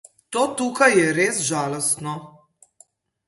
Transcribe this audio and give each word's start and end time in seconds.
To 0.35 0.43
tukaj 0.61 0.87
je 0.99 1.11
res 1.17 1.41
žalostno. 1.49 2.15